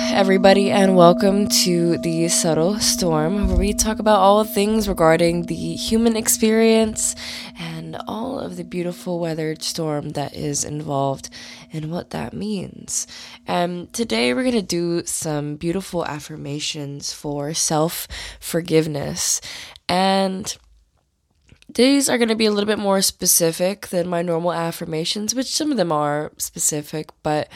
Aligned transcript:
everybody, 0.00 0.70
and 0.70 0.96
welcome 0.96 1.48
to 1.48 1.98
the 1.98 2.28
Subtle 2.28 2.78
Storm, 2.78 3.48
where 3.48 3.56
we 3.56 3.72
talk 3.72 3.98
about 3.98 4.20
all 4.20 4.44
things 4.44 4.88
regarding 4.88 5.46
the 5.46 5.74
human 5.74 6.16
experience 6.16 7.16
and 7.58 7.96
all 8.06 8.38
of 8.38 8.56
the 8.56 8.64
beautiful 8.64 9.18
weathered 9.18 9.62
storm 9.62 10.10
that 10.10 10.34
is 10.34 10.64
involved 10.64 11.30
and 11.72 11.90
what 11.90 12.10
that 12.10 12.32
means. 12.32 13.06
And 13.46 13.92
today, 13.92 14.32
we're 14.32 14.44
going 14.44 14.52
to 14.52 14.62
do 14.62 15.04
some 15.04 15.56
beautiful 15.56 16.04
affirmations 16.06 17.12
for 17.12 17.52
self 17.52 18.06
forgiveness. 18.38 19.40
And 19.88 20.56
these 21.68 22.08
are 22.08 22.18
going 22.18 22.28
to 22.28 22.36
be 22.36 22.46
a 22.46 22.52
little 22.52 22.66
bit 22.66 22.78
more 22.78 23.02
specific 23.02 23.88
than 23.88 24.08
my 24.08 24.22
normal 24.22 24.52
affirmations, 24.52 25.34
which 25.34 25.48
some 25.54 25.70
of 25.70 25.76
them 25.76 25.92
are 25.92 26.32
specific, 26.38 27.10
but 27.22 27.48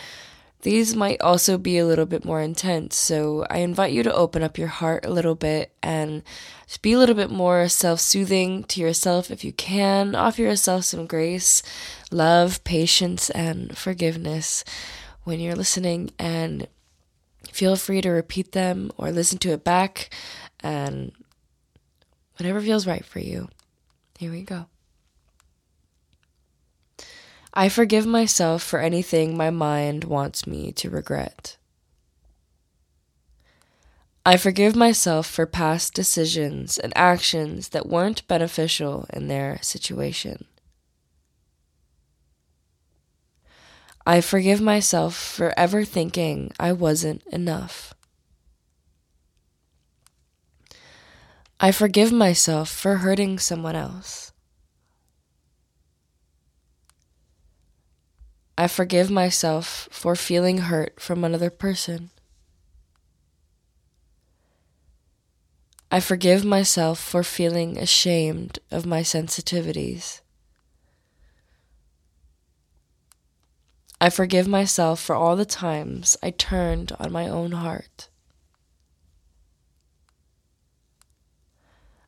these 0.63 0.95
might 0.95 1.21
also 1.21 1.59
be 1.59 1.79
a 1.79 1.87
little 1.87 2.07
bit 2.07 2.25
more 2.25 2.41
intense, 2.41 2.97
so 2.97 3.45
I 3.51 3.59
invite 3.59 3.93
you 3.93 4.05
to 4.05 4.15
open 4.15 4.43
up 4.43 4.57
your 4.57 4.69
heart 4.69 5.05
a 5.05 5.11
little 5.11 5.35
bit 5.35 5.73
and 5.83 6.23
be 6.83 6.93
a 6.93 6.99
little 6.99 7.17
bit 7.17 7.31
more 7.31 7.69
self 7.69 8.01
soothing 8.01 8.63
to 8.65 8.81
yourself 8.81 9.31
if 9.31 9.45
you 9.45 9.53
can. 9.53 10.15
Offer 10.15 10.43
yourself 10.43 10.85
some 10.85 11.07
grace, 11.07 11.63
love, 12.11 12.63
patience, 12.63 13.29
and 13.31 13.77
forgiveness 13.77 14.65
when 15.25 15.41
you're 15.41 15.57
listening, 15.57 16.11
and 16.19 16.69
feel 17.51 17.75
free 17.75 18.01
to 18.01 18.11
repeat 18.11 18.53
them 18.53 18.91
or 18.97 19.11
listen 19.11 19.39
to 19.39 19.51
it 19.51 19.65
back 19.65 20.15
and 20.61 21.13
whatever 22.39 22.61
feels 22.61 22.87
right 22.87 23.05
for 23.05 23.19
you. 23.19 23.49
Here 24.17 24.31
we 24.31 24.43
go. 24.43 24.67
I 27.55 27.69
forgive 27.69 28.07
myself 28.07 28.63
for 28.63 28.81
anything 28.81 29.37
my 29.37 29.51
mind 29.51 30.05
wants 30.05 30.47
me 30.47 30.73
to 30.73 30.89
regret. 30.89 31.59
I 34.25 34.37
forgive 34.37 34.75
myself 34.75 35.27
for 35.27 35.47
past 35.47 35.93
decisions 35.95 36.79
and 36.79 36.93
actions 36.97 37.71
that 37.71 37.89
weren't 37.89 38.27
beneficial 38.27 39.07
in 39.13 39.29
their 39.29 39.59
situation. 39.61 40.47
I 44.07 44.21
forgive 44.21 44.61
myself 44.61 45.15
for 45.15 45.53
ever 45.57 45.85
thinking 45.85 46.53
I 46.59 46.73
wasn't 46.73 47.23
enough. 47.27 47.95
I 51.61 51.71
forgive 51.71 52.13
myself 52.13 52.71
for 52.71 52.97
hurting 52.97 53.39
someone 53.39 53.77
else. 53.77 54.32
I 58.57 58.67
forgive 58.69 59.11
myself 59.11 59.89
for 59.91 60.15
feeling 60.15 60.59
hurt 60.59 61.01
from 61.01 61.25
another 61.25 61.51
person. 61.51 62.11
I 65.91 66.01
forgive 66.01 66.45
myself 66.45 66.99
for 66.99 67.23
feeling 67.23 67.79
ashamed 67.79 68.59
of 68.71 68.87
my 68.87 69.01
sensitivities. 69.01 70.21
I 74.01 74.11
forgive 74.11 74.49
myself 74.49 75.01
for 75.01 75.15
all 75.15 75.37
the 75.37 75.45
times 75.45 76.17
I 76.23 76.31
turned 76.31 76.93
on 76.99 77.13
my 77.13 77.29
own 77.29 77.53
heart. 77.53 78.09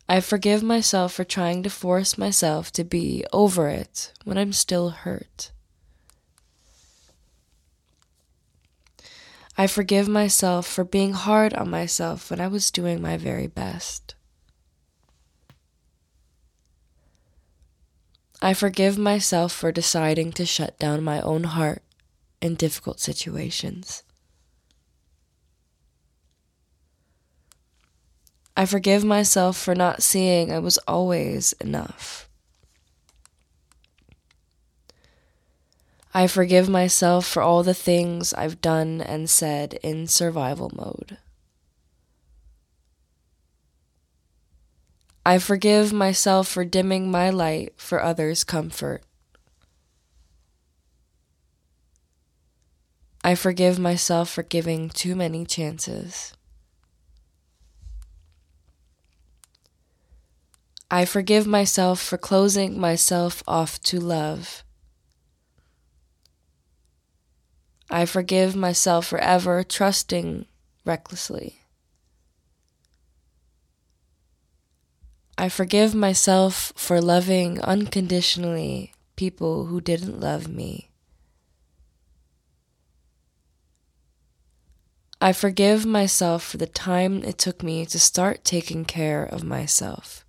I 0.09 0.21
forgive 0.21 0.63
myself 0.63 1.15
for 1.15 1.25
trying 1.25 1.63
to 1.63 1.71
force 1.71 2.19
myself 2.19 2.71
to 2.73 2.85
be 2.85 3.25
over 3.33 3.69
it 3.69 4.13
when 4.25 4.37
I'm 4.37 4.53
still 4.53 4.91
hurt. 4.91 5.51
I 9.57 9.69
forgive 9.69 10.09
myself 10.09 10.67
for 10.67 10.83
being 10.83 11.13
hard 11.13 11.55
on 11.55 11.71
myself 11.71 12.31
when 12.31 12.41
I 12.41 12.49
was 12.49 12.73
doing 12.73 13.01
my 13.01 13.17
very 13.17 13.47
best. 13.47 14.15
I 18.43 18.53
forgive 18.53 18.99
myself 18.99 19.53
for 19.53 19.71
deciding 19.71 20.33
to 20.33 20.45
shut 20.45 20.79
down 20.79 21.05
my 21.05 21.21
own 21.21 21.45
heart 21.45 21.83
in 22.43 22.57
difficult 22.57 23.01
situations. 23.01 24.03
I 28.57 28.67
forgive 28.67 29.05
myself 29.05 29.57
for 29.57 29.75
not 29.75 30.03
seeing 30.03 30.53
I 30.53 30.59
was 30.59 30.79
always 30.87 31.53
enough. 31.55 32.29
I 36.17 36.29
forgive 36.29 36.69
myself 36.69 37.27
for 37.27 37.43
all 37.43 37.65
the 37.65 37.75
things 37.75 38.33
I've 38.35 38.61
done 38.61 39.01
and 39.01 39.29
said 39.29 39.75
in 39.83 40.07
survival 40.07 40.71
mode. 40.73 41.19
I 45.27 45.39
forgive 45.39 45.93
myself 45.93 46.47
for 46.47 46.65
dimming 46.65 47.11
my 47.11 47.31
light 47.31 47.73
for 47.77 48.01
others' 48.01 48.45
comfort. 48.45 49.03
I 53.25 53.35
forgive 53.35 53.81
myself 53.81 54.31
for 54.31 54.45
giving 54.45 54.91
too 54.91 55.17
many 55.17 55.45
chances. 55.45 56.35
I 60.91 61.07
forgive 61.07 61.45
myself 61.45 62.01
for 62.01 62.19
closing 62.19 62.79
myself 62.79 63.43
off 63.49 63.81
to 63.83 63.99
love 63.99 64.63
I 67.95 68.07
forgive 68.07 68.57
myself 68.57 69.07
for 69.07 69.19
ever 69.19 69.63
trusting 69.63 70.47
recklessly. 70.85 71.61
I 75.39 75.49
forgive 75.49 75.95
myself 75.95 76.73
for 76.75 77.01
loving 77.01 77.61
unconditionally 77.61 78.95
people 79.15 79.67
who 79.67 79.81
didn't 79.81 80.19
love 80.19 80.49
me. 80.49 80.91
I 85.21 85.33
forgive 85.33 85.87
myself 85.87 86.43
for 86.43 86.57
the 86.57 86.67
time 86.67 87.23
it 87.23 87.39
took 87.39 87.63
me 87.63 87.87
to 87.87 88.01
start 88.01 88.43
taking 88.43 88.85
care 88.85 89.23
of 89.23 89.45
myself. 89.45 90.24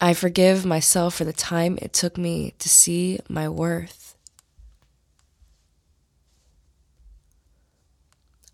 I 0.00 0.14
forgive 0.14 0.64
myself 0.64 1.16
for 1.16 1.24
the 1.24 1.32
time 1.32 1.76
it 1.82 1.92
took 1.92 2.16
me 2.16 2.54
to 2.60 2.68
see 2.68 3.18
my 3.28 3.48
worth. 3.48 4.16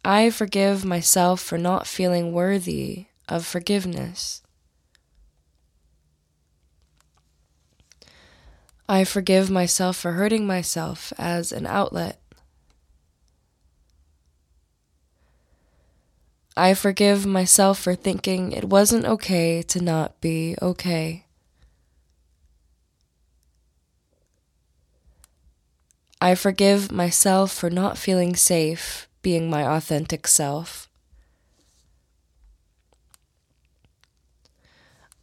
I 0.03 0.31
forgive 0.31 0.85
myself 0.85 1.41
for 1.41 1.59
not 1.59 1.87
feeling 1.87 2.33
worthy 2.33 3.07
of 3.29 3.45
forgiveness. 3.45 4.43
I 8.89 9.05
forgive 9.05 9.51
myself 9.51 9.97
for 9.97 10.13
hurting 10.13 10.47
myself 10.47 11.13
as 11.19 11.53
an 11.53 11.67
outlet. 11.67 12.21
I 16.57 16.75
forgive 16.75 17.27
myself 17.27 17.81
for 17.81 17.95
thinking 17.95 18.53
it 18.53 18.65
wasn't 18.65 19.07
okay 19.07 19.63
to 19.63 19.81
not 19.81 20.21
be 20.21 20.55
okay. 20.63 21.24
I 26.25 26.35
forgive 26.35 26.91
myself 26.91 27.53
for 27.53 27.69
not 27.69 27.99
feeling 27.99 28.35
safe 28.35 29.11
being 29.21 29.51
my 29.51 29.63
authentic 29.77 30.27
self. 30.27 30.89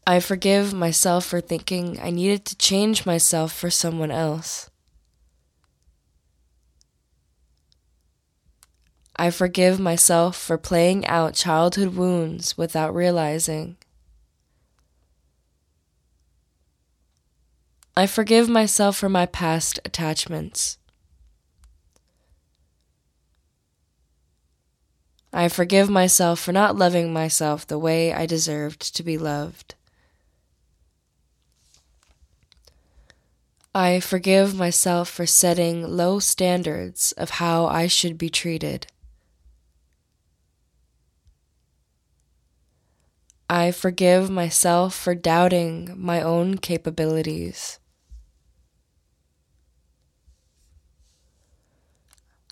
I 0.06 0.20
forgive 0.20 0.76
myself 0.76 1.26
for 1.26 1.42
thinking 1.42 2.00
I 2.00 2.12
needed 2.12 2.46
to 2.46 2.56
change 2.56 3.08
myself 3.08 3.52
for 3.52 3.72
someone 3.72 4.12
else. 4.12 4.70
I 9.16 9.32
forgive 9.32 9.80
myself 9.80 10.38
for 10.38 10.60
playing 10.60 11.08
out 11.08 11.34
childhood 11.34 11.96
wounds 11.96 12.60
without 12.60 12.94
realizing. 12.94 13.78
I 17.98 18.06
forgive 18.06 18.48
myself 18.48 18.98
for 18.98 19.10
my 19.10 19.26
past 19.26 19.80
attachments. 19.84 20.78
I 25.34 25.48
forgive 25.48 25.90
myself 25.90 26.40
for 26.40 26.52
not 26.52 26.76
loving 26.76 27.14
myself 27.14 27.66
the 27.66 27.80
way 27.80 28.14
I 28.14 28.26
deserved 28.26 28.96
to 28.96 29.04
be 29.04 29.18
loved. 29.18 29.76
I 33.74 34.02
forgive 34.02 34.54
myself 34.54 35.10
for 35.10 35.26
setting 35.26 35.88
low 35.88 36.20
standards 36.20 37.14
of 37.14 37.32
how 37.32 37.68
I 37.68 37.88
should 37.88 38.18
be 38.18 38.30
treated. 38.30 38.88
I 43.50 43.72
forgive 43.72 44.30
myself 44.30 44.94
for 44.96 45.16
doubting 45.16 45.94
my 45.98 46.22
own 46.22 46.58
capabilities. 46.58 47.81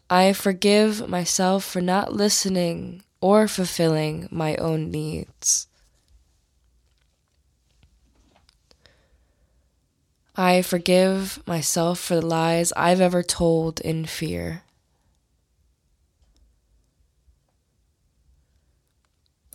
I 0.09 0.33
forgive 0.33 1.07
myself 1.07 1.63
for 1.63 1.81
not 1.81 2.13
listening 2.13 3.03
or 3.21 3.47
fulfilling 3.47 4.27
my 4.31 4.55
own 4.55 4.89
needs. 4.89 5.67
I 10.35 10.61
forgive 10.63 11.45
myself 11.45 11.99
for 11.99 12.15
the 12.15 12.25
lies 12.25 12.73
I've 12.75 13.01
ever 13.01 13.21
told 13.21 13.81
in 13.81 14.05
fear. 14.05 14.63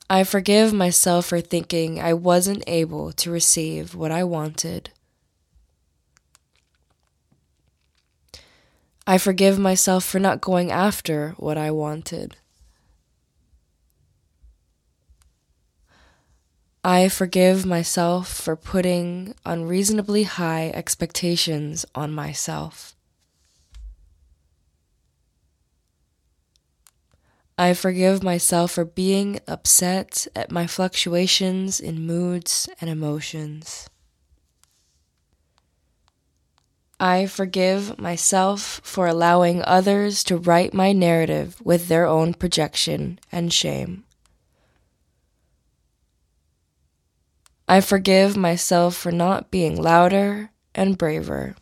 I 0.08 0.22
forgive 0.22 0.72
myself 0.72 1.26
for 1.26 1.40
thinking 1.40 1.98
I 2.00 2.12
wasn't 2.12 2.62
able 2.68 3.10
to 3.12 3.30
receive 3.30 3.94
what 3.96 4.12
I 4.12 4.22
wanted. 4.22 4.90
I 9.06 9.18
forgive 9.18 9.58
myself 9.58 10.04
for 10.04 10.18
not 10.18 10.40
going 10.40 10.70
after 10.70 11.34
what 11.36 11.58
I 11.58 11.70
wanted. 11.70 12.36
I 16.82 17.08
forgive 17.08 17.64
myself 17.64 18.28
for 18.28 18.56
putting 18.56 19.34
unreasonably 19.44 20.24
high 20.24 20.70
expectations 20.74 21.84
on 21.94 22.12
myself. 22.12 22.94
I 27.56 27.72
forgive 27.72 28.22
myself 28.22 28.72
for 28.72 28.84
being 28.84 29.38
upset 29.46 30.26
at 30.34 30.50
my 30.50 30.66
fluctuations 30.66 31.78
in 31.78 32.06
moods 32.06 32.68
and 32.80 32.90
emotions. 32.90 33.88
I 37.04 37.26
forgive 37.26 37.98
myself 37.98 38.80
for 38.82 39.06
allowing 39.06 39.62
others 39.62 40.24
to 40.24 40.38
write 40.38 40.72
my 40.72 40.92
narrative 40.92 41.60
with 41.62 41.88
their 41.88 42.06
own 42.06 42.32
projection 42.32 43.18
and 43.30 43.52
shame. 43.52 44.04
I 47.68 47.82
forgive 47.82 48.38
myself 48.38 48.96
for 48.96 49.12
not 49.12 49.50
being 49.50 49.76
louder 49.76 50.48
and 50.74 50.96
braver. 50.96 51.56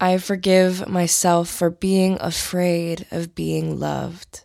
I 0.00 0.18
forgive 0.18 0.88
myself 0.88 1.48
for 1.48 1.70
being 1.70 2.18
afraid 2.20 3.06
of 3.12 3.36
being 3.36 3.78
loved. 3.78 4.42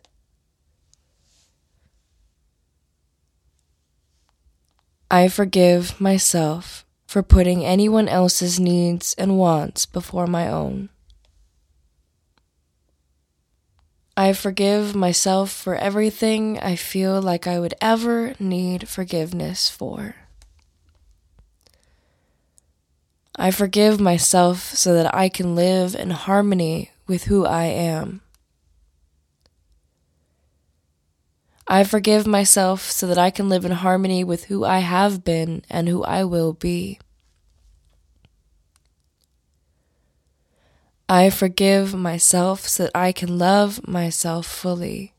I 5.09 5.27
forgive 5.27 5.99
myself 5.99 6.84
for 7.05 7.21
putting 7.23 7.63
anyone 7.63 8.07
else's 8.07 8.59
needs 8.59 9.13
and 9.17 9.37
wants 9.37 9.85
before 9.85 10.27
my 10.27 10.47
own. 10.47 10.89
I 14.17 14.31
forgive 14.31 14.95
myself 14.95 15.51
for 15.51 15.75
everything 15.75 16.57
I 16.59 16.77
feel 16.77 17.21
like 17.21 17.47
I 17.47 17.59
would 17.59 17.73
ever 17.81 18.33
need 18.39 18.87
forgiveness 18.87 19.69
for. 19.69 20.15
I 23.35 23.51
forgive 23.51 23.99
myself 23.99 24.71
so 24.73 24.93
that 24.93 25.13
I 25.13 25.27
can 25.27 25.55
live 25.55 25.95
in 25.95 26.11
harmony 26.11 26.91
with 27.07 27.25
who 27.25 27.45
I 27.45 27.65
am. 27.65 28.21
I 31.67 31.83
forgive 31.83 32.27
myself 32.27 32.91
so 32.91 33.07
that 33.07 33.17
I 33.17 33.31
can 33.31 33.49
live 33.49 33.65
in 33.65 33.71
harmony 33.71 34.23
with 34.23 34.45
who 34.45 34.63
I 34.63 34.79
have 34.79 35.23
been 35.23 35.63
and 35.69 35.89
who 35.89 36.03
I 36.03 36.23
will 36.23 36.53
be. 36.53 36.99
I 41.09 41.29
forgive 41.29 41.93
myself 41.93 42.67
so 42.67 42.83
that 42.83 42.91
I 42.95 43.11
can 43.11 43.37
love 43.37 43.87
myself 43.87 44.45
fully. 44.45 45.13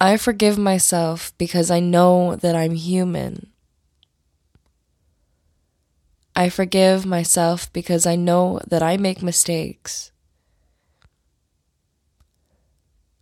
I 0.00 0.16
forgive 0.16 0.58
myself 0.58 1.32
because 1.38 1.70
I 1.70 1.80
know 1.80 2.36
that 2.36 2.54
I'm 2.54 2.74
human. 2.74 3.52
I 6.34 6.48
forgive 6.48 7.06
myself 7.06 7.72
because 7.72 8.06
I 8.06 8.14
know 8.14 8.60
that 8.66 8.82
I 8.82 8.98
make 8.98 9.22
mistakes. 9.22 10.12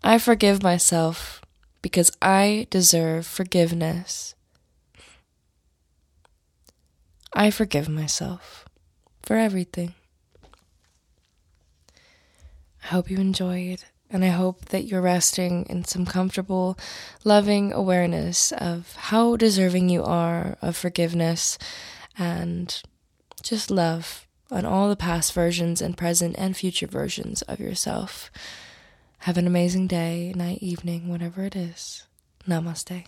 I 0.07 0.19
forgive 0.19 0.63
myself 0.63 1.41
because 1.81 2.13
I 2.21 2.67
deserve 2.69 3.27
forgiveness. 3.27 4.35
I 7.33 7.51
forgive 7.51 7.89
myself 7.89 8.67
for 9.23 9.37
everything. 9.37 9.95
I 12.83 12.89
hope 12.89 13.11
you 13.11 13.17
enjoyed, 13.17 13.85
and 14.11 14.27
I 14.27 14.29
hope 14.29 14.67
that 14.67 14.85
you're 14.85 15.01
resting 15.01 15.65
in 15.71 15.87
some 15.87 16.05
comfortable, 16.05 16.79
loving 17.25 17.73
awareness 17.73 18.53
of 18.53 18.95
how 18.97 19.37
deserving 19.37 19.89
you 19.89 20.05
are 20.05 20.59
of 20.61 20.77
forgiveness 20.77 21.57
and 22.19 22.83
just 23.43 23.71
love 23.71 24.27
on 24.51 24.67
all 24.67 24.91
the 24.91 24.97
past 24.97 25.33
versions 25.33 25.81
and 25.81 25.97
present 25.97 26.35
and 26.37 26.55
future 26.55 26.87
versions 26.87 27.41
of 27.41 27.59
yourself. 27.59 28.31
Have 29.25 29.39
an 29.39 29.47
amazing 29.47 29.87
day, 29.87 30.35
night, 30.37 30.59
evening, 30.61 31.09
whatever 31.09 31.45
it 31.45 31.57
is. 31.57 32.07
Namaste. 32.47 33.07